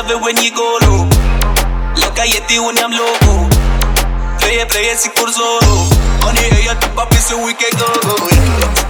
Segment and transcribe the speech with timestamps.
[0.00, 1.04] love it when you go low.
[2.00, 3.32] Loca yeti unyam logo
[4.40, 5.76] Play it, play it, sikur zoro
[6.24, 7.90] Honey, hey, at the papi, so we can go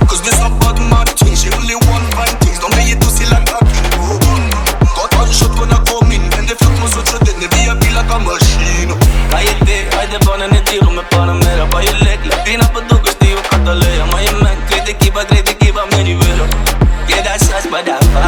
[0.06, 2.60] Cause this a bad man thing She only want fine things.
[2.60, 4.46] Don't make it to see like a king.
[4.94, 8.02] Got one shot when I come in And the flot mă suță de nevia pila
[8.08, 8.94] ca mașină
[9.32, 12.96] Cállate, hai de bana ne tiro me para mera Pa yo lek Latina pa tu
[13.02, 16.46] que stivo catalea Ma yo man, crei te kiba, crei te kiba me nivelo
[17.10, 18.19] Yeah, that's us, but that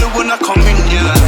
[0.00, 1.23] love it, when I come in, yeah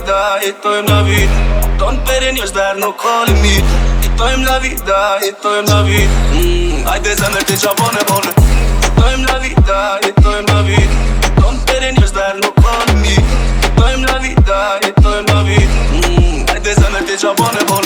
[0.00, 3.64] jetojmë la vida, jetojmë la vida Ton peren jo zder nuk ka limit
[4.04, 6.12] Jetojmë la vida, jetojmë la vida.
[6.32, 8.30] Mm, Ajde zemër ti qa bone bone
[8.82, 10.94] Jetojmë la vida, jetojmë la vida.
[11.40, 13.24] Ton peren jo zder nuk ka limit
[13.64, 15.72] Jetojmë la vida, jetojmë la vida.
[15.92, 17.85] Mm, Ajde zemër ti qa bone bone